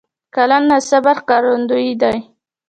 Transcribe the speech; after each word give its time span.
قلم 0.35 0.63
د 0.69 0.73
صبر 0.89 1.15
ښکارندوی 1.21 1.89
دی 2.01 2.17